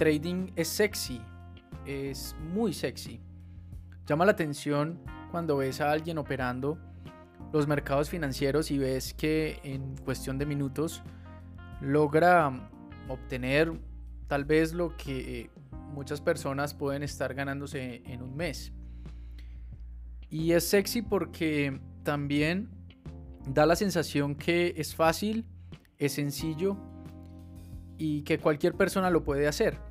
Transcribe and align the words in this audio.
trading 0.00 0.50
es 0.56 0.68
sexy, 0.68 1.20
es 1.84 2.34
muy 2.54 2.72
sexy. 2.72 3.20
Llama 4.06 4.24
la 4.24 4.32
atención 4.32 4.98
cuando 5.30 5.58
ves 5.58 5.82
a 5.82 5.92
alguien 5.92 6.16
operando 6.16 6.78
los 7.52 7.68
mercados 7.68 8.08
financieros 8.08 8.70
y 8.70 8.78
ves 8.78 9.12
que 9.12 9.60
en 9.62 9.94
cuestión 9.98 10.38
de 10.38 10.46
minutos 10.46 11.02
logra 11.82 12.70
obtener 13.08 13.78
tal 14.26 14.46
vez 14.46 14.72
lo 14.72 14.96
que 14.96 15.50
muchas 15.92 16.22
personas 16.22 16.72
pueden 16.72 17.02
estar 17.02 17.34
ganándose 17.34 18.00
en 18.06 18.22
un 18.22 18.34
mes. 18.34 18.72
Y 20.30 20.52
es 20.52 20.66
sexy 20.66 21.02
porque 21.02 21.78
también 22.04 22.70
da 23.46 23.66
la 23.66 23.76
sensación 23.76 24.34
que 24.34 24.72
es 24.78 24.94
fácil, 24.96 25.44
es 25.98 26.12
sencillo 26.12 26.78
y 27.98 28.22
que 28.22 28.38
cualquier 28.38 28.72
persona 28.72 29.10
lo 29.10 29.24
puede 29.24 29.46
hacer. 29.46 29.89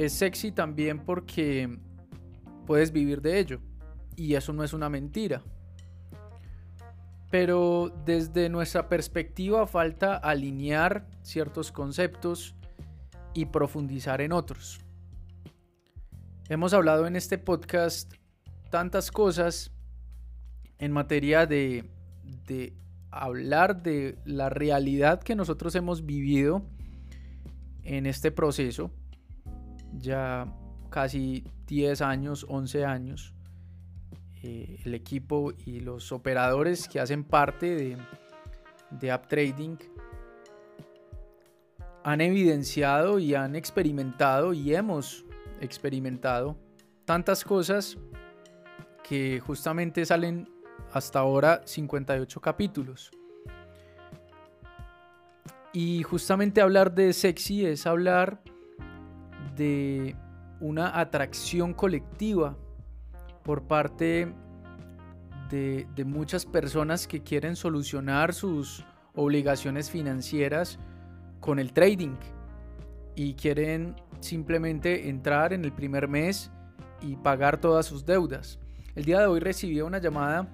Es 0.00 0.14
sexy 0.14 0.50
también 0.50 1.04
porque 1.04 1.78
puedes 2.66 2.90
vivir 2.90 3.20
de 3.20 3.38
ello 3.38 3.60
y 4.16 4.34
eso 4.34 4.54
no 4.54 4.64
es 4.64 4.72
una 4.72 4.88
mentira. 4.88 5.42
Pero 7.30 7.92
desde 8.06 8.48
nuestra 8.48 8.88
perspectiva 8.88 9.66
falta 9.66 10.16
alinear 10.16 11.06
ciertos 11.20 11.70
conceptos 11.70 12.54
y 13.34 13.44
profundizar 13.44 14.22
en 14.22 14.32
otros. 14.32 14.80
Hemos 16.48 16.72
hablado 16.72 17.06
en 17.06 17.14
este 17.14 17.36
podcast 17.36 18.14
tantas 18.70 19.10
cosas 19.10 19.70
en 20.78 20.92
materia 20.92 21.44
de, 21.44 21.90
de 22.46 22.72
hablar 23.10 23.82
de 23.82 24.16
la 24.24 24.48
realidad 24.48 25.22
que 25.22 25.34
nosotros 25.34 25.74
hemos 25.74 26.06
vivido 26.06 26.64
en 27.82 28.06
este 28.06 28.30
proceso, 28.30 28.90
ya 29.98 30.46
casi 30.90 31.44
10 31.66 32.02
años, 32.02 32.46
11 32.48 32.84
años, 32.84 33.34
eh, 34.42 34.80
el 34.84 34.94
equipo 34.94 35.52
y 35.66 35.80
los 35.80 36.12
operadores 36.12 36.88
que 36.88 37.00
hacen 37.00 37.24
parte 37.24 37.74
de, 37.74 37.96
de 38.90 39.10
App 39.10 39.28
Trading 39.28 39.76
han 42.02 42.20
evidenciado 42.20 43.18
y 43.18 43.34
han 43.34 43.54
experimentado 43.54 44.52
y 44.54 44.74
hemos 44.74 45.24
experimentado 45.60 46.56
tantas 47.04 47.44
cosas 47.44 47.98
que 49.02 49.40
justamente 49.40 50.06
salen 50.06 50.48
hasta 50.92 51.18
ahora 51.18 51.62
58 51.64 52.40
capítulos. 52.40 53.10
Y 55.72 56.02
justamente 56.02 56.60
hablar 56.60 56.94
de 56.94 57.12
sexy 57.12 57.66
es 57.66 57.86
hablar 57.86 58.40
de 59.60 60.16
una 60.58 60.98
atracción 60.98 61.74
colectiva 61.74 62.56
por 63.42 63.64
parte 63.64 64.32
de, 65.50 65.86
de, 65.94 66.04
muchas 66.06 66.46
personas 66.46 67.06
que 67.06 67.22
quieren 67.22 67.56
solucionar 67.56 68.32
sus 68.32 68.86
obligaciones 69.14 69.90
financieras 69.90 70.78
con 71.40 71.58
el 71.58 71.74
trading 71.74 72.16
y 73.14 73.34
quieren 73.34 73.96
simplemente 74.20 75.10
entrar 75.10 75.52
en 75.52 75.66
el 75.66 75.72
primer 75.72 76.08
mes 76.08 76.50
y 77.02 77.16
pagar 77.16 77.60
todas 77.60 77.84
sus 77.84 78.06
deudas. 78.06 78.58
El 78.94 79.04
día 79.04 79.20
de 79.20 79.26
hoy 79.26 79.40
recibí 79.40 79.78
una 79.82 79.98
llamada 79.98 80.48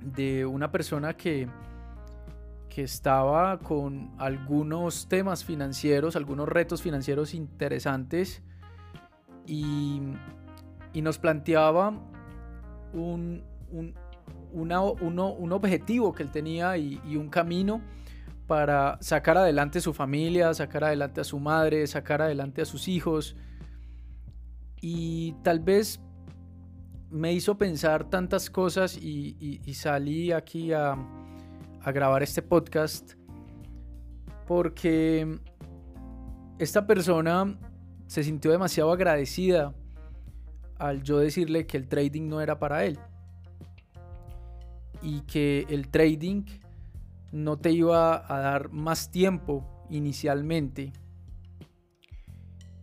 de 0.00 0.44
una 0.46 0.72
persona 0.72 1.16
que, 1.16 1.46
que 2.74 2.82
estaba 2.82 3.58
con 3.58 4.14
algunos 4.18 5.06
temas 5.06 5.44
financieros, 5.44 6.16
algunos 6.16 6.48
retos 6.48 6.80
financieros 6.80 7.34
interesantes 7.34 8.42
y, 9.46 10.00
nos 10.94 11.18
planteaba 11.18 11.92
un, 12.92 13.42
un, 13.70 13.94
un, 14.52 15.52
objetivo 15.52 16.12
que 16.12 16.22
él 16.22 16.30
tenía 16.30 16.76
y, 16.76 17.00
y 17.04 17.16
un 17.16 17.28
camino 17.28 17.82
para 18.46 18.98
sacar 19.00 19.36
adelante 19.36 19.80
su 19.80 19.92
familia, 19.92 20.54
sacar 20.54 20.84
adelante 20.84 21.20
a 21.20 21.24
su 21.24 21.38
madre, 21.40 21.86
sacar 21.86 22.22
adelante 22.22 22.62
a 22.62 22.64
sus 22.64 22.88
hijos. 22.88 23.36
Y 24.80 25.32
tal 25.42 25.60
vez 25.60 26.00
me 27.10 27.32
hizo 27.32 27.58
pensar 27.58 28.08
tantas 28.08 28.48
cosas 28.48 28.96
y, 28.96 29.60
salí 29.74 30.32
aquí 30.32 30.72
a, 30.72 30.96
grabar 31.90 32.22
este 32.22 32.42
podcast 32.42 33.14
porque 34.46 35.40
esta 36.58 36.86
persona 36.86 37.58
se 38.06 38.22
sintió 38.22 38.52
demasiado 38.52 38.92
agradecida 38.92 39.74
al 40.78 41.02
yo 41.02 41.18
decirle 41.18 41.66
que 41.66 41.76
el 41.78 41.88
trading 41.88 42.28
no 42.28 42.40
era 42.40 42.58
para 42.60 42.84
él 42.84 42.98
y 45.00 45.22
que 45.22 45.66
el 45.70 45.88
trading 45.88 46.44
no 47.32 47.58
te 47.58 47.72
iba 47.72 48.22
a 48.32 48.38
dar 48.38 48.70
más 48.70 49.10
tiempo 49.10 49.86
inicialmente 49.90 50.92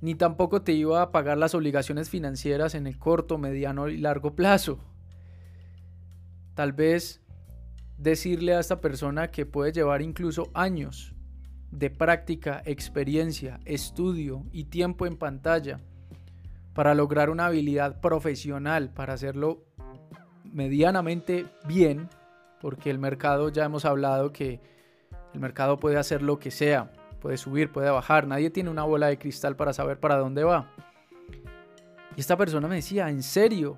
ni 0.01 0.15
tampoco 0.15 0.61
te 0.61 0.73
iba 0.73 1.01
a 1.01 1.11
pagar 1.11 1.37
las 1.37 1.53
obligaciones 1.53 2.09
financieras 2.09 2.73
en 2.75 2.87
el 2.87 2.97
corto, 2.97 3.37
mediano 3.37 3.89
y 3.89 3.97
largo 3.97 4.35
plazo. 4.35 4.79
Tal 6.55 6.73
vez 6.73 7.21
decirle 7.99 8.55
a 8.55 8.59
esta 8.59 8.79
persona 8.79 9.29
que 9.29 9.45
puede 9.45 9.73
llevar 9.73 10.01
incluso 10.01 10.49
años 10.53 11.13
de 11.69 11.89
práctica, 11.89 12.63
experiencia, 12.65 13.59
estudio 13.65 14.45
y 14.51 14.65
tiempo 14.65 15.05
en 15.05 15.17
pantalla 15.17 15.81
para 16.73 16.95
lograr 16.95 17.29
una 17.29 17.47
habilidad 17.47 17.99
profesional, 17.99 18.89
para 18.93 19.13
hacerlo 19.13 19.65
medianamente 20.45 21.47
bien, 21.67 22.09
porque 22.61 22.89
el 22.89 22.99
mercado 22.99 23.49
ya 23.49 23.65
hemos 23.65 23.83
hablado 23.85 24.31
que 24.31 24.61
el 25.33 25.39
mercado 25.41 25.77
puede 25.77 25.97
hacer 25.97 26.21
lo 26.21 26.39
que 26.39 26.51
sea, 26.51 26.91
puede 27.19 27.37
subir, 27.37 27.71
puede 27.71 27.89
bajar, 27.89 28.27
nadie 28.27 28.49
tiene 28.49 28.69
una 28.69 28.83
bola 28.83 29.07
de 29.07 29.19
cristal 29.19 29.57
para 29.57 29.73
saber 29.73 29.99
para 29.99 30.15
dónde 30.15 30.43
va. 30.43 30.71
Y 32.15 32.21
esta 32.21 32.37
persona 32.37 32.67
me 32.67 32.75
decía, 32.75 33.09
¿en 33.09 33.23
serio? 33.23 33.77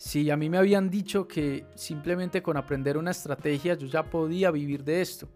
Si 0.00 0.30
a 0.30 0.36
mí 0.38 0.48
me 0.48 0.56
habían 0.56 0.88
dicho 0.88 1.28
que 1.28 1.66
simplemente 1.74 2.42
con 2.42 2.56
aprender 2.56 2.96
una 2.96 3.10
estrategia 3.10 3.74
yo 3.74 3.86
ya 3.86 4.02
podía 4.02 4.50
vivir 4.50 4.82
de 4.82 5.02
esto. 5.02 5.28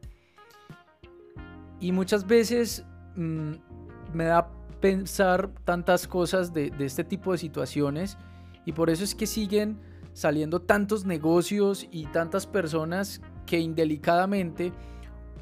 Y 1.81 1.93
muchas 1.93 2.27
veces 2.27 2.83
mm, 3.15 3.53
me 4.15 4.25
da 4.25 4.51
pensar 4.81 5.51
tantas 5.65 6.09
cosas 6.09 6.55
de, 6.55 6.71
de 6.71 6.87
este 6.87 7.05
tipo 7.05 7.33
de 7.33 7.37
situaciones 7.37 8.17
y 8.65 8.73
por 8.73 8.89
eso 8.89 9.05
es 9.05 9.15
que 9.15 9.27
siguen 9.27 9.79
saliendo 10.15 10.63
tantos 10.63 11.05
negocios 11.05 11.87
y 11.91 12.07
tantas 12.07 12.47
personas 12.47 13.21
que 13.45 13.59
indelicadamente 13.59 14.73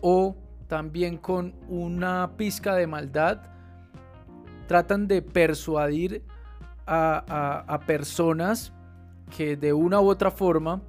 o 0.00 0.34
también 0.66 1.16
con 1.16 1.54
una 1.68 2.32
pizca 2.36 2.74
de 2.74 2.88
maldad, 2.88 3.42
tratan 4.66 5.06
de 5.06 5.22
persuadir 5.22 6.24
a, 6.86 7.78
personas 7.86 8.72
que 9.36 9.56
de 9.56 9.72
una 9.72 10.00
u 10.00 10.08
otra 10.08 10.30
forma 10.30 10.82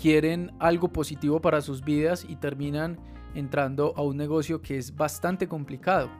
quieren 0.00 0.52
algo 0.58 0.92
positivo 0.92 1.40
para 1.40 1.60
sus 1.60 1.84
vidas 1.84 2.24
y 2.28 2.36
terminan 2.36 2.98
entrando 3.34 3.92
a 3.96 4.02
un 4.02 4.16
negocio 4.16 4.62
que 4.62 4.78
es 4.78 4.94
bastante 4.94 5.48
complicado. 5.48 6.10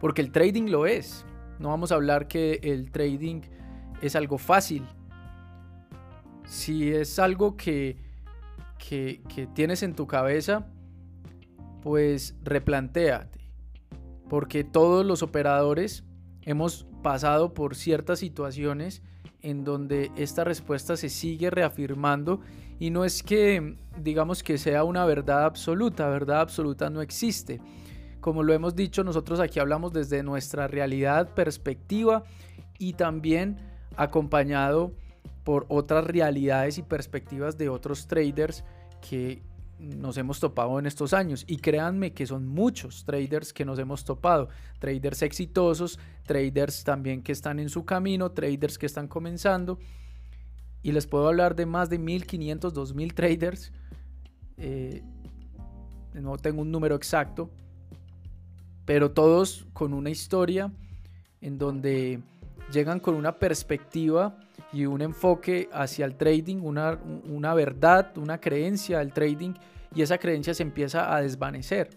Porque 0.00 0.20
el 0.20 0.30
trading 0.30 0.70
lo 0.70 0.86
es. 0.86 1.24
No 1.58 1.70
vamos 1.70 1.90
a 1.90 1.94
hablar 1.94 2.28
que 2.28 2.60
el 2.62 2.90
trading 2.90 3.42
es 4.02 4.14
algo 4.14 4.38
fácil. 4.38 4.86
Si 6.44 6.92
es 6.92 7.18
algo 7.18 7.56
que, 7.56 7.96
que, 8.78 9.48
tienes 9.54 9.82
en 9.82 9.94
tu 9.94 10.06
cabeza, 10.06 10.66
pues 11.82 12.36
replantéate, 12.42 13.40
porque 14.28 14.62
todos 14.62 15.04
los 15.04 15.22
operadores 15.22 16.04
hemos 16.42 16.86
pasado 17.02 17.54
por 17.54 17.74
ciertas 17.74 18.18
situaciones 18.18 19.02
en 19.42 19.64
donde 19.64 20.10
esta 20.16 20.44
respuesta 20.44 20.96
se 20.96 21.08
sigue 21.08 21.50
reafirmando 21.50 22.40
y 22.78 22.90
no 22.90 23.04
es 23.04 23.22
que 23.22 23.76
digamos 24.02 24.42
que 24.42 24.58
sea 24.58 24.84
una 24.84 25.04
verdad 25.04 25.44
absoluta, 25.44 26.08
verdad 26.08 26.40
absoluta 26.40 26.90
no 26.90 27.00
existe. 27.00 27.60
Como 28.20 28.42
lo 28.42 28.52
hemos 28.52 28.74
dicho, 28.74 29.04
nosotros 29.04 29.40
aquí 29.40 29.60
hablamos 29.60 29.92
desde 29.92 30.22
nuestra 30.22 30.66
realidad, 30.66 31.32
perspectiva 31.34 32.24
y 32.78 32.94
también 32.94 33.58
acompañado 33.96 34.92
por 35.44 35.64
otras 35.68 36.04
realidades 36.04 36.76
y 36.78 36.82
perspectivas 36.82 37.56
de 37.56 37.68
otros 37.68 38.08
traders 38.08 38.64
que 39.08 39.42
nos 39.78 40.16
hemos 40.16 40.40
topado 40.40 40.78
en 40.78 40.86
estos 40.86 41.12
años. 41.12 41.44
Y 41.46 41.58
créanme 41.58 42.12
que 42.12 42.26
son 42.26 42.46
muchos 42.46 43.04
traders 43.04 43.52
que 43.52 43.64
nos 43.64 43.78
hemos 43.78 44.04
topado. 44.04 44.48
Traders 44.78 45.22
exitosos, 45.22 45.98
traders 46.24 46.84
también 46.84 47.22
que 47.22 47.32
están 47.32 47.58
en 47.58 47.68
su 47.68 47.84
camino, 47.84 48.30
traders 48.32 48.78
que 48.78 48.86
están 48.86 49.08
comenzando. 49.08 49.78
Y 50.82 50.92
les 50.92 51.06
puedo 51.06 51.28
hablar 51.28 51.56
de 51.56 51.66
más 51.66 51.90
de 51.90 51.98
1500, 51.98 52.72
2000 52.72 53.14
traders. 53.14 53.72
Eh, 54.56 55.02
no 56.14 56.36
tengo 56.38 56.62
un 56.62 56.70
número 56.70 56.94
exacto. 56.94 57.50
pero 58.86 59.10
todos 59.10 59.66
con 59.72 59.92
una 59.92 60.10
historia 60.10 60.72
en 61.40 61.58
donde 61.58 62.22
llegan 62.72 63.00
con 63.00 63.16
una 63.16 63.38
perspectiva 63.38 64.38
y 64.72 64.86
un 64.86 65.00
enfoque 65.00 65.68
hacia 65.72 66.04
el 66.04 66.16
trading, 66.16 66.58
una, 66.62 66.98
una 67.24 67.54
verdad, 67.54 68.16
una 68.18 68.40
creencia 68.40 68.98
del 68.98 69.12
trading 69.12 69.54
y 69.94 70.02
esa 70.02 70.18
creencia 70.18 70.54
se 70.54 70.62
empieza 70.62 71.14
a 71.14 71.22
desvanecer. 71.22 71.90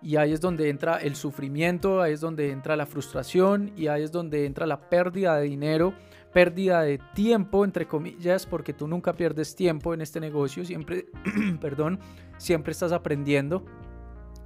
Y 0.00 0.16
ahí 0.16 0.32
es 0.32 0.40
donde 0.40 0.68
entra 0.68 0.98
el 0.98 1.16
sufrimiento, 1.16 2.00
ahí 2.00 2.12
es 2.12 2.20
donde 2.20 2.50
entra 2.50 2.76
la 2.76 2.86
frustración 2.86 3.72
y 3.76 3.88
ahí 3.88 4.04
es 4.04 4.12
donde 4.12 4.46
entra 4.46 4.64
la 4.66 4.88
pérdida 4.88 5.36
de 5.36 5.44
dinero, 5.44 5.92
pérdida 6.32 6.82
de 6.82 6.98
tiempo, 7.14 7.64
entre 7.64 7.86
comillas, 7.86 8.46
porque 8.46 8.72
tú 8.72 8.86
nunca 8.86 9.14
pierdes 9.14 9.56
tiempo 9.56 9.94
en 9.94 10.00
este 10.00 10.20
negocio, 10.20 10.64
siempre, 10.64 11.06
perdón, 11.60 11.98
siempre 12.36 12.70
estás 12.70 12.92
aprendiendo, 12.92 13.64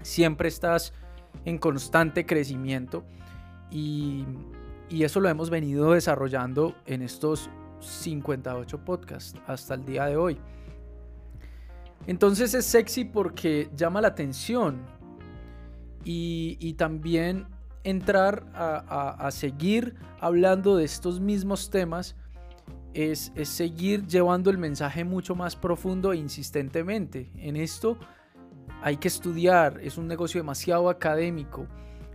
siempre 0.00 0.48
estás 0.48 0.94
en 1.44 1.58
constante 1.58 2.24
crecimiento 2.24 3.04
y, 3.70 4.24
y 4.92 5.04
eso 5.04 5.20
lo 5.20 5.28
hemos 5.30 5.48
venido 5.48 5.92
desarrollando 5.92 6.76
en 6.84 7.00
estos 7.00 7.48
58 7.80 8.84
podcasts 8.84 9.34
hasta 9.46 9.74
el 9.74 9.86
día 9.86 10.04
de 10.04 10.16
hoy. 10.16 10.38
Entonces 12.06 12.52
es 12.52 12.66
sexy 12.66 13.06
porque 13.06 13.70
llama 13.74 14.02
la 14.02 14.08
atención 14.08 14.82
y, 16.04 16.74
también 16.74 17.46
entrar 17.84 18.44
a, 18.54 19.30
seguir 19.30 19.94
hablando 20.20 20.76
de 20.76 20.84
estos 20.84 21.20
mismos 21.20 21.70
temas 21.70 22.14
es, 22.92 23.32
es, 23.34 23.48
seguir 23.48 24.06
llevando 24.06 24.50
el 24.50 24.58
mensaje 24.58 25.04
mucho 25.04 25.34
más 25.34 25.56
profundo 25.56 26.12
e 26.12 26.18
insistentemente. 26.18 27.30
En 27.36 27.56
esto 27.56 27.96
hay 28.82 28.98
que 28.98 29.08
estudiar, 29.08 29.80
es 29.82 29.96
un 29.96 30.06
negocio 30.06 30.40
demasiado 30.40 30.90
académico, 30.90 31.66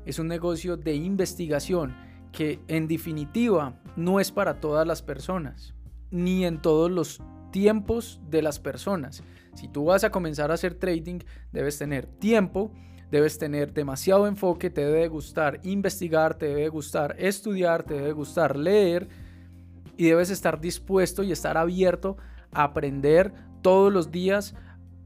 es 0.05 0.19
un 0.19 0.27
negocio 0.27 0.77
de 0.77 0.93
investigación 0.93 2.06
que 2.31 2.59
en 2.67 2.87
definitiva 2.87 3.79
no 3.95 4.19
es 4.19 4.31
para 4.31 4.59
todas 4.59 4.85
las 4.85 5.01
personas, 5.01 5.73
ni 6.11 6.45
en 6.45 6.61
todos 6.61 6.91
los 6.91 7.21
tiempos 7.51 8.19
de 8.29 8.41
las 8.41 8.59
personas. 8.59 9.23
Si 9.53 9.67
tú 9.67 9.85
vas 9.85 10.03
a 10.03 10.11
comenzar 10.11 10.51
a 10.51 10.53
hacer 10.53 10.75
trading, 10.75 11.19
debes 11.51 11.77
tener 11.77 12.05
tiempo, 12.05 12.71
debes 13.09 13.37
tener 13.37 13.73
demasiado 13.73 14.27
enfoque, 14.27 14.69
te 14.69 14.85
debe 14.85 15.07
gustar 15.07 15.59
investigar, 15.63 16.35
te 16.35 16.47
debe 16.47 16.69
gustar 16.69 17.15
estudiar, 17.17 17.83
te 17.83 17.95
debe 17.95 18.11
gustar 18.11 18.55
leer 18.55 19.07
y 19.97 20.05
debes 20.05 20.29
estar 20.29 20.61
dispuesto 20.61 21.23
y 21.23 21.31
estar 21.31 21.57
abierto 21.57 22.17
a 22.51 22.63
aprender 22.63 23.33
todos 23.61 23.91
los 23.91 24.11
días 24.11 24.53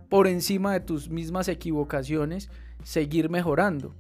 por 0.09 0.27
encima 0.27 0.73
de 0.73 0.81
tus 0.81 1.09
mismas 1.09 1.47
equivocaciones, 1.47 2.50
seguir 2.83 3.29
mejorando. 3.29 3.95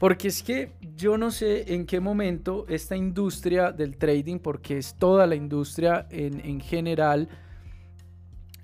Porque 0.00 0.28
es 0.28 0.42
que 0.42 0.72
yo 0.96 1.18
no 1.18 1.30
sé 1.30 1.74
en 1.74 1.84
qué 1.84 2.00
momento 2.00 2.64
esta 2.70 2.96
industria 2.96 3.70
del 3.70 3.98
trading, 3.98 4.38
porque 4.38 4.78
es 4.78 4.94
toda 4.94 5.26
la 5.26 5.34
industria 5.34 6.06
en, 6.08 6.58
general, 6.58 7.28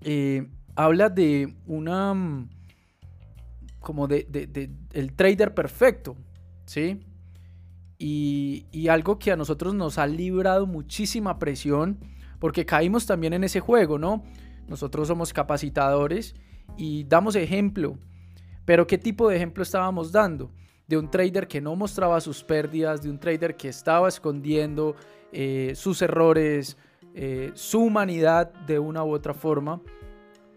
eh, 0.01 0.49
habla 0.75 1.11
de 1.11 1.55
una 1.67 2.15
mm, 2.15 2.49
como 3.81 4.09
de, 4.09 4.71
el 4.95 5.13
trader 5.13 5.53
perfecto, 5.53 6.17
¿sí? 6.65 7.01
Y, 7.99 8.65
y, 8.73 8.89
algo 8.89 9.19
que 9.19 9.31
a 9.31 9.37
nosotros 9.37 9.75
nos 9.75 9.99
ha 9.99 10.07
librado 10.07 10.67
muchísima 10.67 11.39
presión, 11.39 11.99
porque 12.39 12.65
caímos 12.65 13.05
también 13.05 13.35
en 13.35 13.45
ese 13.45 13.61
juego, 13.61 13.99
¿no? 13.99 14.25
Nosotros 14.69 15.07
somos 15.07 15.35
capacitadores 15.35 16.35
y 16.79 17.05
damos 17.05 17.37
ejemplo, 17.37 17.99
pero 18.65 18.87
¿qué 18.87 18.97
tipo 18.97 19.29
de 19.29 19.37
ejemplo 19.37 19.63
estábamos 19.63 20.13
dando? 20.13 20.51
De 20.87 20.97
un 20.97 21.11
trader 21.11 21.49
que 21.49 21.61
no 21.61 21.75
mostraba 21.75 22.21
sus 22.21 22.45
pérdidas, 22.45 23.03
de 23.03 23.11
un 23.11 23.19
trader 23.19 23.57
que 23.57 23.69
estaba 23.69 24.09
escondiendo 24.09 24.95
eh, 25.33 25.73
sus 25.75 26.01
errores, 26.03 26.77
eh, 27.15 27.51
su 27.55 27.81
humanidad 27.81 28.53
de 28.67 28.79
una 28.79 29.03
u 29.05 29.13
otra 29.13 29.35
forma 29.35 29.81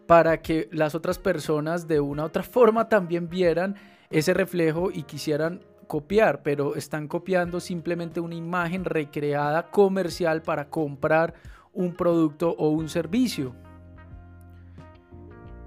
para 0.05 0.41
que 0.41 0.67
las 0.71 0.95
otras 0.95 1.19
personas 1.19 1.87
de 1.87 1.99
una 1.99 2.23
u 2.23 2.25
otra 2.25 2.43
forma 2.43 2.89
también 2.89 3.29
vieran 3.29 3.75
ese 4.09 4.33
reflejo 4.33 4.89
y 4.91 5.03
quisieran 5.03 5.61
copiar, 5.85 6.43
pero 6.43 6.75
están 6.75 7.07
copiando 7.07 7.59
simplemente 7.59 8.19
una 8.19 8.35
imagen 8.35 8.85
recreada 8.85 9.69
comercial 9.71 10.41
para 10.41 10.69
comprar 10.69 11.33
un 11.73 11.93
producto 11.93 12.55
o 12.57 12.69
un 12.69 12.89
servicio. 12.89 13.55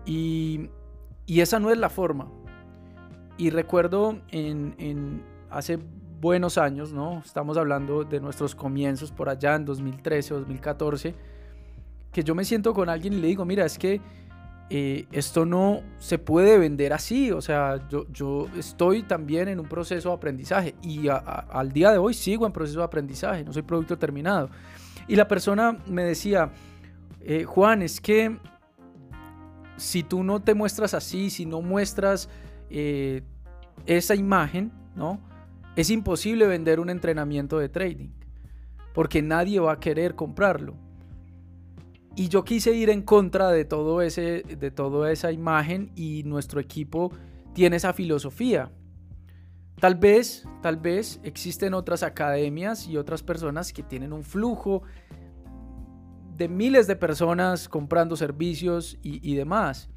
Y, 0.04 0.70
esa 1.26 1.58
no 1.58 1.70
es 1.70 1.78
la 1.78 1.88
forma. 1.88 2.30
Y 3.36 3.50
recuerdo 3.50 4.20
en, 4.30 4.74
en, 4.78 5.22
hace 5.50 5.78
buenos 6.20 6.58
años, 6.58 6.92
¿no? 6.92 7.18
Estamos 7.24 7.56
hablando 7.56 8.04
de 8.04 8.20
nuestros 8.20 8.54
comienzos 8.54 9.10
por 9.10 9.28
allá 9.28 9.56
en 9.56 9.64
2013, 9.64 10.34
2014, 10.34 11.14
que 12.12 12.22
yo 12.22 12.34
me 12.34 12.44
siento 12.44 12.74
con 12.74 12.88
alguien 12.88 13.14
y 13.14 13.16
le 13.16 13.28
digo, 13.28 13.44
mira, 13.44 13.64
es 13.64 13.78
que 13.78 14.00
eh, 14.70 15.06
esto 15.12 15.44
no 15.44 15.82
se 15.98 16.18
puede 16.18 16.56
vender 16.58 16.92
así. 16.92 17.30
O 17.30 17.40
sea, 17.40 17.86
yo, 17.88 18.06
yo 18.10 18.46
estoy 18.56 19.02
también 19.02 19.48
en 19.48 19.60
un 19.60 19.66
proceso 19.66 20.08
de 20.10 20.14
aprendizaje 20.14 20.74
y 20.82 21.08
al 21.08 21.72
día 21.72 21.90
de 21.90 21.98
hoy 21.98 22.14
sigo 22.14 22.46
en 22.46 22.52
proceso 22.52 22.78
de 22.78 22.84
aprendizaje, 22.84 23.44
no 23.44 23.52
soy 23.52 23.62
producto 23.62 23.98
terminado. 23.98 24.48
Y 25.08 25.16
la 25.16 25.28
persona 25.28 25.76
me 25.86 26.04
decía, 26.04 26.52
eh, 27.20 27.44
Juan, 27.44 27.82
es 27.82 28.00
que 28.00 28.38
si 29.76 30.02
tú 30.02 30.22
no 30.22 30.40
te 30.40 30.54
muestras 30.54 30.94
así, 30.94 31.28
si 31.28 31.44
no 31.44 31.60
muestras 31.60 32.28
eh, 32.72 33.22
esa 33.86 34.14
imagen, 34.14 34.72
¿no? 34.96 35.20
Es 35.76 35.90
imposible 35.90 36.46
vender 36.46 36.80
un 36.80 36.90
entrenamiento 36.90 37.58
de 37.58 37.68
trading, 37.68 38.10
porque 38.94 39.22
nadie 39.22 39.60
va 39.60 39.72
a 39.72 39.80
querer 39.80 40.14
comprarlo. 40.14 40.74
Y 42.14 42.28
yo 42.28 42.44
quise 42.44 42.72
ir 42.74 42.90
en 42.90 43.02
contra 43.02 43.50
de, 43.50 43.64
todo 43.64 44.02
ese, 44.02 44.42
de 44.42 44.70
toda 44.70 45.12
esa 45.12 45.32
imagen 45.32 45.92
y 45.94 46.22
nuestro 46.24 46.60
equipo 46.60 47.10
tiene 47.54 47.76
esa 47.76 47.92
filosofía. 47.92 48.70
Tal 49.80 49.94
vez, 49.94 50.46
tal 50.62 50.76
vez 50.76 51.20
existen 51.22 51.74
otras 51.74 52.02
academias 52.02 52.86
y 52.86 52.96
otras 52.96 53.22
personas 53.22 53.72
que 53.72 53.82
tienen 53.82 54.12
un 54.12 54.22
flujo 54.22 54.82
de 56.36 56.48
miles 56.48 56.86
de 56.86 56.96
personas 56.96 57.68
comprando 57.68 58.16
servicios 58.16 58.98
y, 59.02 59.28
y 59.28 59.34
demás. 59.34 59.91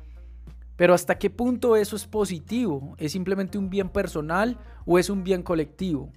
Pero 0.76 0.94
hasta 0.94 1.18
qué 1.18 1.30
punto 1.30 1.76
eso 1.76 1.96
es 1.96 2.06
positivo? 2.06 2.96
¿Es 2.98 3.14
simplemente 3.14 3.58
un 3.58 3.70
bien 3.70 3.90
personal 3.90 4.58
o 4.86 5.00
es 5.00 5.10
un 5.10 5.24
bien 5.24 5.42
colectivo? 5.42 6.12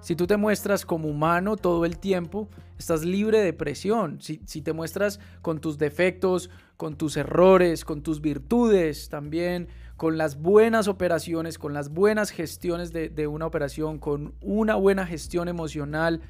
Si 0.00 0.16
tú 0.16 0.26
te 0.26 0.36
muestras 0.36 0.84
como 0.84 1.08
humano 1.08 1.56
todo 1.56 1.84
el 1.84 1.98
tiempo, 1.98 2.48
estás 2.76 3.04
libre 3.04 3.40
de 3.40 3.52
presión. 3.52 4.20
Si, 4.20 4.38
te 4.38 4.72
muestras 4.72 5.20
con 5.42 5.60
tus 5.60 5.78
defectos, 5.78 6.50
con 6.76 6.96
tus 6.96 7.16
errores, 7.16 7.84
con 7.84 8.02
tus 8.02 8.20
virtudes 8.20 9.08
también, 9.08 9.68
con 9.96 10.18
las 10.18 10.40
buenas 10.40 10.88
operaciones, 10.88 11.56
con 11.56 11.72
las 11.72 11.90
buenas 11.90 12.30
gestiones 12.30 12.92
de, 12.92 13.10
de 13.10 13.28
una 13.28 13.46
operación, 13.46 13.98
con 14.00 14.34
una 14.40 14.74
buena 14.74 15.06
gestión 15.06 15.46
emocional, 15.46 16.20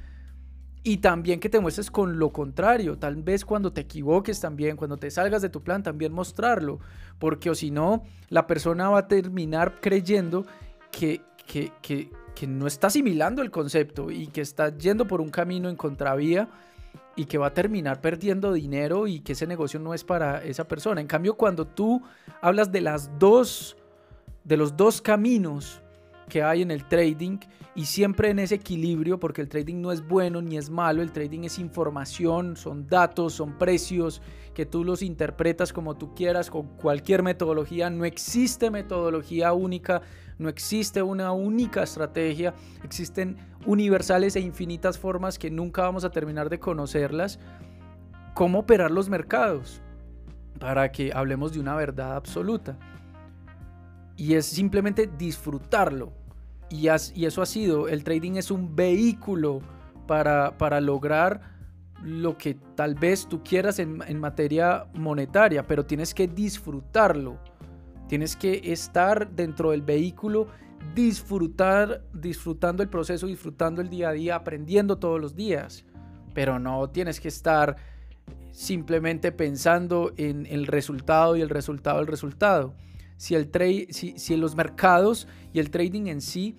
y 0.84 0.98
también 0.98 1.38
que 1.38 1.48
te 1.48 1.60
muestres 1.60 1.90
con 1.90 2.18
lo 2.18 2.32
contrario, 2.32 2.98
tal 2.98 3.16
vez 3.16 3.44
cuando 3.44 3.72
te 3.72 3.82
equivoques 3.82 4.40
también, 4.40 4.76
cuando 4.76 4.96
te 4.96 5.10
salgas 5.10 5.42
de 5.42 5.48
tu 5.48 5.62
plan, 5.62 5.82
también 5.82 6.12
mostrarlo, 6.12 6.80
porque 7.18 7.50
o 7.50 7.54
si 7.54 7.70
no, 7.70 8.02
la 8.28 8.46
persona 8.46 8.90
va 8.90 8.98
a 8.98 9.08
terminar 9.08 9.80
creyendo 9.80 10.44
que, 10.90 11.20
que, 11.46 11.72
que, 11.80 12.10
que 12.34 12.46
no 12.46 12.66
está 12.66 12.88
asimilando 12.88 13.42
el 13.42 13.50
concepto 13.50 14.10
y 14.10 14.26
que 14.26 14.40
está 14.40 14.76
yendo 14.76 15.06
por 15.06 15.20
un 15.20 15.28
camino 15.28 15.68
en 15.68 15.76
contravía 15.76 16.48
y 17.14 17.26
que 17.26 17.38
va 17.38 17.48
a 17.48 17.54
terminar 17.54 18.00
perdiendo 18.00 18.52
dinero 18.52 19.06
y 19.06 19.20
que 19.20 19.32
ese 19.32 19.46
negocio 19.46 19.78
no 19.78 19.94
es 19.94 20.02
para 20.02 20.42
esa 20.42 20.66
persona. 20.66 21.00
En 21.00 21.06
cambio, 21.06 21.34
cuando 21.34 21.66
tú 21.66 22.02
hablas 22.40 22.72
de 22.72 22.80
las 22.80 23.18
dos 23.18 23.76
de 24.44 24.56
los 24.56 24.76
dos 24.76 25.00
caminos 25.00 25.80
que 26.28 26.42
hay 26.42 26.62
en 26.62 26.70
el 26.70 26.86
trading 26.86 27.38
y 27.74 27.86
siempre 27.86 28.30
en 28.30 28.38
ese 28.38 28.56
equilibrio, 28.56 29.18
porque 29.18 29.40
el 29.40 29.48
trading 29.48 29.80
no 29.80 29.92
es 29.92 30.06
bueno 30.06 30.42
ni 30.42 30.56
es 30.56 30.68
malo, 30.68 31.02
el 31.02 31.12
trading 31.12 31.44
es 31.44 31.58
información, 31.58 32.56
son 32.56 32.86
datos, 32.86 33.32
son 33.34 33.56
precios, 33.58 34.20
que 34.54 34.66
tú 34.66 34.84
los 34.84 35.02
interpretas 35.02 35.72
como 35.72 35.96
tú 35.96 36.14
quieras, 36.14 36.50
con 36.50 36.66
cualquier 36.76 37.22
metodología, 37.22 37.88
no 37.88 38.04
existe 38.04 38.70
metodología 38.70 39.52
única, 39.52 40.02
no 40.38 40.48
existe 40.48 41.02
una 41.02 41.32
única 41.32 41.82
estrategia, 41.82 42.54
existen 42.84 43.36
universales 43.64 44.36
e 44.36 44.40
infinitas 44.40 44.98
formas 44.98 45.38
que 45.38 45.50
nunca 45.50 45.82
vamos 45.82 46.04
a 46.04 46.10
terminar 46.10 46.50
de 46.50 46.58
conocerlas. 46.58 47.38
¿Cómo 48.34 48.60
operar 48.60 48.90
los 48.90 49.08
mercados? 49.08 49.80
Para 50.58 50.90
que 50.92 51.12
hablemos 51.14 51.52
de 51.52 51.60
una 51.60 51.74
verdad 51.74 52.16
absoluta. 52.16 52.76
Y 54.16 54.34
es 54.34 54.46
simplemente 54.46 55.10
disfrutarlo. 55.18 56.12
Y, 56.70 56.88
eso 56.88 57.42
ha 57.42 57.46
sido, 57.46 57.88
el 57.88 58.02
trading 58.02 58.36
es 58.36 58.50
un 58.50 58.74
vehículo 58.74 59.60
para, 60.06 60.80
lograr 60.80 61.52
lo 62.02 62.36
que 62.38 62.54
tal 62.74 62.94
vez 62.94 63.28
tú 63.28 63.42
quieras 63.42 63.78
en 63.78 64.20
materia 64.20 64.86
monetaria, 64.94 65.66
pero 65.66 65.84
tienes 65.84 66.14
que 66.14 66.26
disfrutarlo 66.26 67.38
Tienes 68.12 68.36
que 68.36 68.60
estar 68.64 69.30
dentro 69.30 69.70
del 69.70 69.80
vehículo, 69.80 70.48
disfrutar, 70.94 72.04
disfrutando 72.12 72.82
el 72.82 72.90
proceso, 72.90 73.26
disfrutando 73.26 73.80
el 73.80 73.88
día 73.88 74.10
a 74.10 74.12
día, 74.12 74.34
aprendiendo 74.34 74.98
todos 74.98 75.18
los 75.18 75.34
días. 75.34 75.86
Pero 76.34 76.58
no 76.58 76.90
tienes 76.90 77.20
que 77.20 77.28
estar 77.28 77.76
simplemente 78.50 79.32
pensando 79.32 80.12
en 80.18 80.44
el 80.44 80.66
resultado 80.66 81.36
y 81.36 81.40
el 81.40 81.48
resultado, 81.48 82.00
el 82.00 82.06
resultado. 82.06 82.74
Si, 83.22 83.36
el 83.36 83.52
si, 83.90 84.18
si 84.18 84.36
los 84.36 84.56
mercados 84.56 85.28
y 85.52 85.60
el 85.60 85.70
trading 85.70 86.08
en 86.08 86.20
sí 86.20 86.56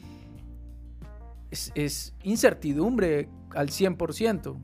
es, 1.52 1.74
es 1.76 2.14
incertidumbre 2.24 3.28
al 3.50 3.68
100%. 3.68 4.56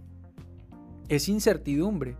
Es 1.09 1.27
incertidumbre. 1.27 2.15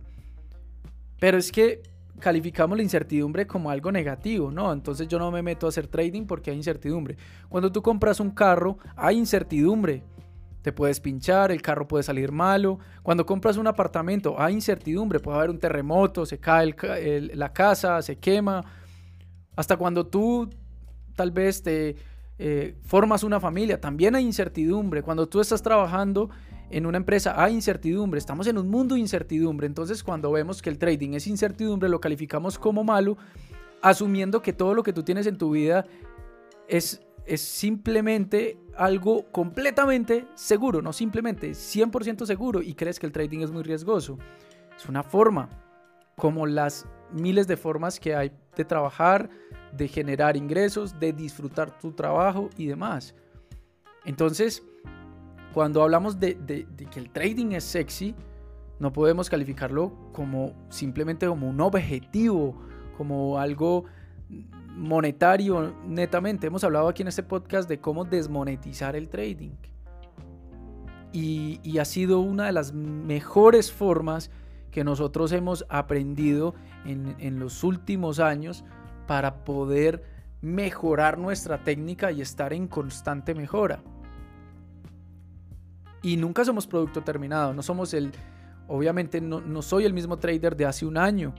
Pero 1.18 1.38
es 1.38 1.50
que 1.54 1.82
calificamos 2.20 2.76
la 2.76 2.84
incertidumbre 2.84 3.48
como 3.48 3.70
algo 3.70 3.90
negativo, 3.90 4.52
¿no? 4.52 4.74
Entonces 4.74 5.08
yo 5.08 5.18
no 5.18 5.32
me 5.32 5.42
meto 5.42 5.66
a 5.66 5.70
hacer 5.70 5.88
trading 5.88 6.26
porque 6.26 6.52
hay 6.52 6.58
incertidumbre. 6.58 7.16
Cuando 7.48 7.72
tú 7.72 7.82
compras 7.82 8.20
un 8.20 8.32
carro, 8.32 8.80
hay 8.98 9.18
incertidumbre. 9.18 10.04
Te 10.62 10.74
puedes 10.74 11.00
pinchar, 11.00 11.54
el 11.54 11.62
carro 11.62 11.88
puede 11.88 12.04
salir 12.04 12.34
malo. 12.34 12.80
Cuando 13.02 13.26
compras 13.26 13.56
un 13.56 13.68
apartamento, 13.68 14.36
hay 14.38 14.56
incertidumbre. 14.56 15.22
Puede 15.22 15.38
haber 15.38 15.52
un 15.52 15.60
terremoto, 15.60 16.26
se 16.26 16.38
cae 16.38 16.76
la 17.34 17.54
casa, 17.54 18.02
se 18.02 18.18
quema. 18.18 18.79
Hasta 19.60 19.76
cuando 19.76 20.08
tú 20.08 20.50
tal 21.18 21.32
vez 21.32 21.62
te 21.62 21.98
eh, 22.38 22.78
formas 22.82 23.24
una 23.24 23.42
familia, 23.42 23.82
también 23.82 24.16
hay 24.16 24.24
incertidumbre. 24.24 25.04
Cuando 25.04 25.28
tú 25.28 25.42
estás 25.42 25.62
trabajando 25.62 26.30
en 26.70 26.86
una 26.86 26.96
empresa 26.96 27.34
hay 27.44 27.56
incertidumbre, 27.56 28.20
estamos 28.20 28.48
en 28.48 28.58
un 28.58 28.70
mundo 28.70 28.96
de 28.96 29.02
incertidumbre, 29.02 29.68
entonces 29.68 30.02
cuando 30.02 30.32
vemos 30.32 30.62
que 30.62 30.70
el 30.70 30.78
trading 30.78 31.10
es 31.12 31.28
incertidumbre 31.28 31.90
lo 31.90 32.00
calificamos 32.00 32.58
como 32.58 32.86
malo, 32.86 33.18
asumiendo 33.82 34.42
que 34.42 34.54
todo 34.54 34.74
lo 34.74 34.82
que 34.82 34.94
tú 34.94 35.04
tienes 35.04 35.28
en 35.28 35.38
tu 35.38 35.52
vida 35.52 35.86
es, 36.70 37.02
es 37.26 37.42
simplemente 37.42 38.58
algo 38.78 39.30
completamente 39.30 40.26
seguro, 40.36 40.82
no 40.82 40.94
simplemente 40.94 41.52
100% 41.52 42.26
seguro 42.26 42.62
y 42.62 42.76
crees 42.76 42.98
que 42.98 43.08
el 43.08 43.12
trading 43.12 43.42
es 43.42 43.52
muy 43.52 43.64
riesgoso. 43.64 44.20
Es 44.78 44.88
una 44.88 45.04
forma, 45.04 45.50
como 46.16 46.46
las 46.46 46.86
miles 47.12 47.46
de 47.46 47.58
formas 47.58 48.00
que 48.00 48.16
hay 48.16 48.32
de 48.60 48.66
trabajar, 48.66 49.30
de 49.72 49.88
generar 49.88 50.36
ingresos, 50.36 51.00
de 51.00 51.14
disfrutar 51.14 51.80
tu 51.80 51.94
trabajo 51.94 52.50
y 52.58 52.68
demás. 52.68 53.16
Entonces, 54.04 54.62
cuando 55.54 55.82
hablamos 55.82 56.20
de, 56.20 56.38
que 56.92 57.00
el 57.00 57.10
trading 57.10 57.54
es 57.54 57.64
sexy, 57.64 58.14
no 58.80 58.92
podemos 58.92 59.30
calificarlo 59.30 59.94
como 60.12 60.54
simplemente 60.68 61.26
como 61.26 61.50
un 61.50 61.62
objetivo, 61.62 62.62
como 62.98 63.40
algo 63.40 63.86
monetario 64.76 65.74
netamente. 65.88 66.48
Hemos 66.48 66.66
hablado 66.66 66.90
aquí 66.90 67.02
en 67.02 67.08
este 67.08 67.24
podcast 67.24 67.70
de 67.70 67.80
cómo 67.80 68.04
desmonetizar 68.04 68.98
el 68.98 69.08
trading. 69.08 69.52
Y, 71.14 71.78
ha 71.80 71.86
sido 71.86 72.20
una 72.20 72.48
de 72.48 72.52
las 72.52 72.74
mejores 72.74 73.72
formas 73.72 74.32
que 74.72 74.84
nosotros 74.84 75.32
hemos 75.32 75.66
aprendido 75.70 76.56
en, 76.86 77.16
en 77.20 77.40
los 77.40 77.64
últimos 77.64 78.20
años 78.20 78.64
para 79.08 79.44
poder 79.44 80.04
mejorar 80.42 81.18
nuestra 81.18 81.64
técnica 81.64 82.12
y 82.12 82.22
estar 82.22 82.54
en 82.54 82.68
constante 82.68 83.34
mejora. 83.34 83.82
Y 86.02 86.16
nunca 86.18 86.46
somos 86.46 86.66
producto 86.66 87.02
terminado, 87.02 87.54
no 87.54 87.62
somos 87.62 87.94
el, 87.94 88.12
obviamente 88.68 89.20
no, 89.20 89.62
soy 89.62 89.84
el 89.84 89.94
mismo 89.94 90.18
trader 90.18 90.56
de 90.56 90.66
hace 90.66 90.86
un 90.86 90.98
año, 90.98 91.36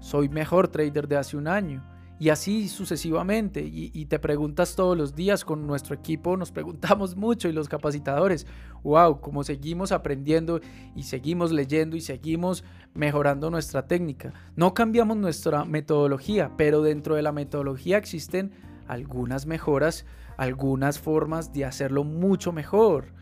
soy 0.00 0.28
mejor 0.28 0.68
trader 0.68 1.06
de 1.06 1.16
hace 1.16 1.36
un 1.36 1.46
año. 1.46 1.84
Y 2.20 2.28
así 2.28 2.68
sucesivamente. 2.68 3.62
Y, 3.62 4.04
te 4.04 4.18
preguntas 4.18 4.76
todos 4.76 4.96
los 4.96 5.14
días 5.14 5.42
con 5.42 5.66
nuestro 5.66 5.94
equipo, 5.94 6.36
nos 6.36 6.52
preguntamos 6.52 7.16
mucho 7.16 7.48
y 7.48 7.52
los 7.52 7.66
capacitadores, 7.66 8.46
wow, 8.82 9.20
cómo 9.22 9.42
seguimos 9.42 9.90
aprendiendo 9.90 10.60
y 10.94 11.04
seguimos 11.04 11.50
leyendo 11.50 11.96
y 11.96 12.02
seguimos 12.02 12.62
mejorando 12.92 13.50
nuestra 13.50 13.86
técnica. 13.86 14.34
No 14.54 14.74
cambiamos 14.74 15.16
nuestra 15.16 15.64
metodología, 15.64 16.52
pero 16.58 16.82
dentro 16.82 17.14
de 17.14 17.22
la 17.22 17.32
metodología 17.32 17.96
existen 17.96 18.52
algunas 18.86 19.46
mejoras, 19.46 20.04
algunas 20.36 20.98
formas 20.98 21.54
de 21.54 21.64
hacerlo 21.64 22.04
mucho 22.04 22.52
mejor. 22.52 23.14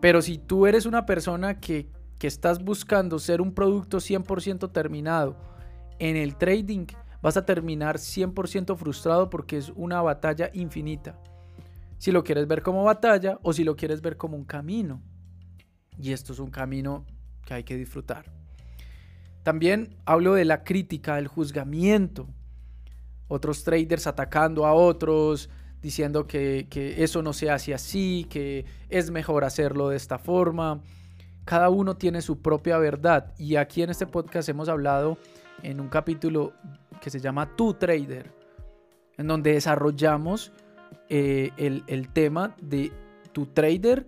Pero 0.00 0.22
si 0.22 0.38
tú 0.38 0.66
eres 0.66 0.86
una 0.86 1.04
persona 1.04 1.60
que, 1.60 1.94
estás 2.22 2.64
buscando 2.64 3.20
ser 3.20 3.40
un 3.40 3.52
producto 3.52 3.98
100% 3.98 4.72
terminado 4.72 5.36
en 6.00 6.16
el 6.16 6.34
trading, 6.34 6.86
vas 7.22 7.36
a 7.36 7.44
terminar 7.44 7.96
100% 7.96 8.76
frustrado 8.76 9.30
porque 9.30 9.58
es 9.58 9.72
una 9.74 10.02
batalla 10.02 10.50
infinita. 10.52 11.18
Si 11.98 12.12
lo 12.12 12.24
quieres 12.24 12.46
ver 12.46 12.62
como 12.62 12.84
batalla 12.84 13.38
o 13.42 13.52
si 13.52 13.64
lo 13.64 13.76
quieres 13.76 14.02
ver 14.02 14.16
como 14.16 14.36
un 14.36 14.44
camino. 14.44 15.02
Y 15.98 16.12
esto 16.12 16.32
es 16.32 16.38
un 16.38 16.50
camino 16.50 17.06
que 17.44 17.54
hay 17.54 17.64
que 17.64 17.76
disfrutar. 17.76 18.26
También 19.42 19.96
hablo 20.04 20.34
de 20.34 20.44
la 20.44 20.64
crítica, 20.64 21.16
del 21.16 21.28
juzgamiento. 21.28 22.28
Otros 23.28 23.64
traders 23.64 24.06
atacando 24.06 24.66
a 24.66 24.74
otros, 24.74 25.48
diciendo 25.80 26.26
que, 26.26 26.66
eso 26.98 27.22
no 27.22 27.32
se 27.32 27.50
hace 27.50 27.72
así, 27.72 28.26
que 28.28 28.64
es 28.88 29.10
mejor 29.10 29.44
hacerlo 29.44 29.88
de 29.88 29.96
esta 29.96 30.18
forma. 30.18 30.82
Cada 31.44 31.70
uno 31.70 31.96
tiene 31.96 32.22
su 32.22 32.42
propia 32.42 32.76
verdad 32.78 33.32
y 33.38 33.54
aquí 33.54 33.82
en 33.82 33.90
este 33.90 34.06
podcast 34.06 34.48
hemos 34.48 34.68
hablado 34.68 35.16
en 35.62 35.80
un 35.80 35.88
capítulo 35.88 36.52
que 37.00 37.10
se 37.10 37.20
llama 37.20 37.56
Tu 37.56 37.74
Trader, 37.74 38.32
en 39.16 39.26
donde 39.26 39.52
desarrollamos 39.52 40.52
eh, 41.08 41.50
el, 41.56 41.84
el 41.86 42.08
tema 42.08 42.54
de 42.60 42.92
tu 43.32 43.46
trader 43.46 44.06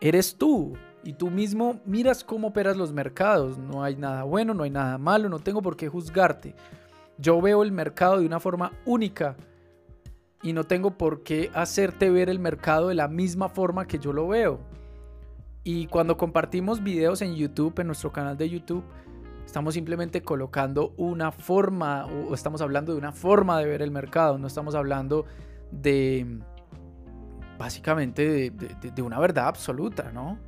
eres 0.00 0.36
tú 0.36 0.74
y 1.04 1.12
tú 1.12 1.30
mismo 1.30 1.80
miras 1.84 2.24
cómo 2.24 2.48
operas 2.48 2.76
los 2.76 2.92
mercados. 2.92 3.58
No 3.58 3.82
hay 3.82 3.96
nada 3.96 4.24
bueno, 4.24 4.54
no 4.54 4.64
hay 4.64 4.70
nada 4.70 4.98
malo, 4.98 5.28
no 5.28 5.38
tengo 5.38 5.62
por 5.62 5.76
qué 5.76 5.88
juzgarte. 5.88 6.54
Yo 7.18 7.40
veo 7.40 7.62
el 7.62 7.72
mercado 7.72 8.18
de 8.18 8.26
una 8.26 8.40
forma 8.40 8.72
única 8.86 9.36
y 10.42 10.52
no 10.52 10.64
tengo 10.64 10.96
por 10.96 11.22
qué 11.22 11.50
hacerte 11.54 12.10
ver 12.10 12.30
el 12.30 12.38
mercado 12.38 12.88
de 12.88 12.94
la 12.94 13.08
misma 13.08 13.48
forma 13.48 13.86
que 13.86 13.98
yo 13.98 14.12
lo 14.12 14.28
veo. 14.28 14.60
Y 15.62 15.86
cuando 15.86 16.16
compartimos 16.16 16.82
videos 16.82 17.20
en 17.20 17.34
YouTube, 17.34 17.78
en 17.80 17.88
nuestro 17.88 18.10
canal 18.10 18.36
de 18.38 18.48
YouTube, 18.48 18.84
estamos 19.50 19.74
simplemente 19.74 20.22
colocando 20.22 20.94
una 20.96 21.32
forma 21.32 22.06
o 22.06 22.32
estamos 22.34 22.60
hablando 22.60 22.92
de 22.92 22.98
una 22.98 23.10
forma 23.10 23.58
de 23.58 23.66
ver 23.66 23.82
el 23.82 23.90
mercado, 23.90 24.38
no 24.38 24.46
estamos 24.46 24.76
hablando 24.76 25.26
de 25.72 26.38
básicamente 27.58 28.52
de, 28.52 29.02
una 29.02 29.18
verdad 29.18 29.48
absoluta, 29.48 30.12
¿no? 30.12 30.38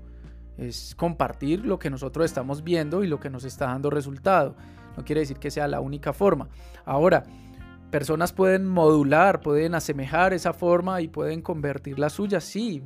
Es 0.57 0.95
compartir 0.95 1.67
lo 1.67 1.81
que 1.81 1.91
nosotros 1.91 2.27
estamos 2.27 2.63
viendo 2.63 3.03
y 3.03 3.09
lo 3.09 3.19
que 3.19 3.29
nos 3.29 3.43
está 3.43 3.67
dando 3.67 3.91
resultado. 3.91 4.55
No 4.97 5.05
quiere 5.05 5.23
decir 5.23 5.39
que 5.39 5.51
sea 5.51 5.67
la 5.67 5.81
única 5.81 6.13
forma. 6.13 6.49
Ahora, 6.85 7.25
personas 7.91 8.33
pueden 8.33 8.69
modular, 8.69 9.41
pueden 9.41 9.75
asemejar 9.75 10.33
esa 10.33 10.53
forma 10.53 11.01
y 11.01 11.09
pueden 11.09 11.43
convertir 11.43 11.99
la 11.99 12.09
suya, 12.09 12.41
sí, 12.41 12.85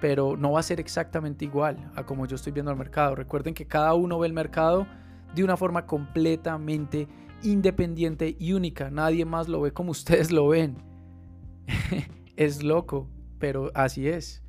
pero 0.00 0.36
no 0.36 0.50
va 0.50 0.60
a 0.60 0.64
ser 0.64 0.80
exactamente 0.80 1.44
igual 1.44 1.92
a 1.94 2.04
como 2.04 2.26
yo 2.26 2.34
estoy 2.34 2.50
viendo 2.52 2.72
el 2.72 2.76
mercado. 2.76 3.14
Recuerden 3.14 3.54
que 3.54 3.68
cada 3.68 3.94
uno 3.94 4.18
ve 4.18 4.26
el 4.26 4.32
mercado 4.32 4.88
de 5.34 5.44
una 5.44 5.56
forma 5.56 5.86
completamente 5.86 7.08
independiente 7.42 8.36
y 8.38 8.52
única. 8.52 8.90
Nadie 8.90 9.24
más 9.24 9.48
lo 9.48 9.60
ve 9.60 9.72
como 9.72 9.90
ustedes 9.90 10.30
lo 10.30 10.48
ven. 10.48 10.76
es 12.36 12.62
loco, 12.62 13.08
pero 13.38 13.70
así 13.74 14.08
es. 14.08 14.42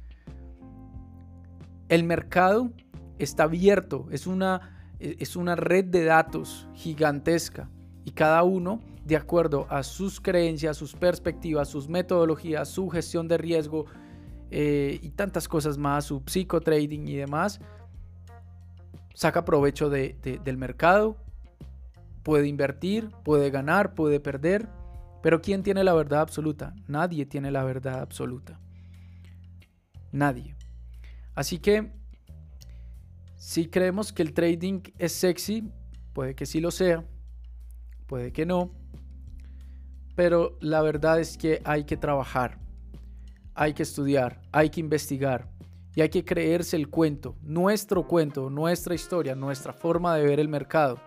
El 1.87 2.03
mercado 2.03 2.71
está 3.19 3.43
abierto, 3.43 4.07
es 4.11 4.27
una, 4.27 4.89
es 4.99 5.35
una 5.35 5.55
red 5.55 5.85
de 5.85 6.03
datos 6.03 6.67
gigantesca 6.73 7.69
y 8.03 8.11
cada 8.11 8.43
uno 8.43 8.81
de 9.05 9.15
acuerdo 9.15 9.67
a 9.69 9.83
sus 9.83 10.19
creencias, 10.19 10.77
sus 10.77 10.95
perspectivas, 10.95 11.69
sus 11.69 11.87
metodologías, 11.87 12.69
su 12.69 12.89
gestión 12.89 13.27
de 13.27 13.37
riesgo 13.37 13.85
eh, 14.49 14.99
y 15.01 15.11
tantas 15.11 15.47
cosas 15.47 15.77
más, 15.77 16.05
su 16.05 16.23
psicotrading 16.25 17.07
y 17.07 17.15
demás, 17.15 17.59
saca 19.15 19.45
provecho 19.45 19.89
del 19.89 20.57
mercado, 20.57 21.17
puede 22.21 22.47
invertir, 22.47 23.09
puede 23.23 23.49
ganar, 23.49 23.95
puede 23.95 24.19
perder, 24.19 24.67
pero 25.23 25.41
¿quién 25.41 25.63
tiene 25.63 25.83
la 25.83 25.93
verdad 25.93 26.21
absoluta? 26.21 26.75
Nadie 26.87 27.25
tiene 27.25 27.49
la 27.49 27.63
verdad 27.63 28.01
absoluta. 28.01 28.59
Nadie. 30.11 30.55
Así 31.33 31.57
que 31.59 31.91
si 33.35 33.67
creemos 33.67 34.13
que 34.13 34.21
el 34.21 34.33
trading 34.33 34.81
es 34.99 35.13
sexy, 35.13 35.71
puede 36.13 36.35
que 36.35 36.45
sí 36.45 36.59
lo 36.59 36.71
sea, 36.71 37.03
puede 38.07 38.31
que 38.31 38.45
no, 38.45 38.71
pero 40.15 40.57
la 40.61 40.81
verdad 40.81 41.19
es 41.19 41.37
que 41.37 41.61
hay 41.63 41.85
que 41.85 41.97
trabajar, 41.97 42.59
hay 43.53 43.73
que 43.73 43.83
estudiar, 43.83 44.41
hay 44.51 44.69
que 44.69 44.79
investigar 44.79 45.49
y 45.95 46.01
hay 46.01 46.09
que 46.09 46.25
creerse 46.25 46.75
el 46.75 46.89
cuento, 46.89 47.35
nuestro 47.41 48.05
cuento, 48.05 48.49
nuestra 48.49 48.93
historia, 48.93 49.33
nuestra 49.33 49.71
forma 49.71 50.15
de 50.15 50.25
ver 50.25 50.39
el 50.39 50.49
mercado. 50.49 50.99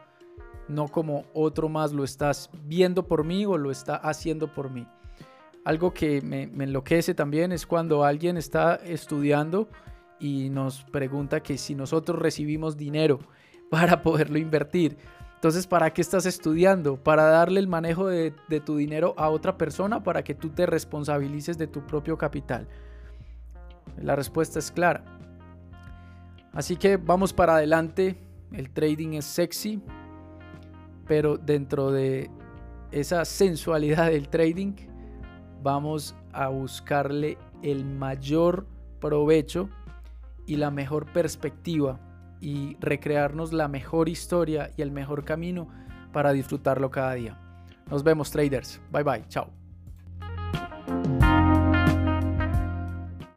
no 0.67 0.89
como 0.89 1.25
otro 1.33 1.71
más 1.71 1.95
lo 1.95 2.05
estás 2.05 2.51
viendo 2.65 3.07
por 3.07 3.25
mí 3.25 3.47
o 3.47 3.57
lo 3.57 3.71
está 3.71 3.97
haciendo 3.97 4.53
por 4.53 4.71
mí. 4.71 4.87
Algo 5.65 5.95
que 5.95 6.21
me, 6.21 6.43
enloquece 6.43 7.15
también 7.15 7.53
es 7.53 7.67
cuando 7.67 8.05
alguien 8.05 8.37
está 8.37 8.75
estudiando 8.77 9.69
y 10.21 10.51
nos 10.51 10.85
pregunta 10.85 11.41
que 11.41 11.57
si 11.57 11.75
nosotros 11.75 12.19
recibimos 12.19 12.77
dinero 12.77 13.19
para 13.71 14.03
poderlo 14.03 14.39
invertir. 14.39 14.99
Entonces, 15.35 15.67
¿para 15.67 15.93
qué 15.93 16.03
estás 16.03 16.27
estudiando? 16.27 16.97
¿Para 16.97 17.25
darle 17.25 17.61
el 17.61 17.69
manejo 17.69 18.09
de, 18.09 18.33
tu 18.65 18.77
dinero 18.77 19.15
a 19.17 19.31
otra 19.31 19.57
persona 19.57 20.03
para 20.03 20.23
que 20.25 20.35
tú 20.35 20.51
te 20.51 20.67
responsabilices 20.67 21.57
de 21.57 21.67
tu 21.67 21.87
propio 21.87 22.19
capital? 22.19 22.67
La 24.03 24.17
respuesta 24.17 24.59
es 24.59 24.71
clara. 24.71 25.05
Así 26.53 26.77
que 26.77 26.97
vamos 26.97 27.33
para 27.33 27.57
adelante. 27.57 28.17
El 28.53 28.71
trading 28.71 29.15
es 29.15 29.27
sexy, 29.27 29.83
pero 31.07 31.37
dentro 31.37 31.91
de 31.91 32.31
esa 32.91 33.25
sensualidad 33.25 34.11
del 34.11 34.29
trading, 34.29 34.75
vamos 35.63 36.17
a 36.33 36.49
buscarle 36.49 37.37
el 37.63 37.85
mayor 37.85 38.67
provecho 39.01 39.69
y 40.47 40.57
la 40.57 40.71
mejor 40.71 41.13
perspectiva 41.13 42.01
y 42.41 42.77
recrearnos 42.81 43.53
la 43.53 43.69
mejor 43.69 44.09
historia 44.09 44.73
y 44.77 44.83
el 44.83 44.91
mejor 44.91 45.25
camino 45.25 45.69
para 46.13 46.33
disfrutarlo 46.33 46.91
cada 46.91 47.15
día. 47.15 47.39
Nos 47.91 48.03
vemos 48.03 48.31
traders. 48.31 48.81
Bye 48.91 49.03
bye. 49.03 49.25
Chao. 49.29 49.58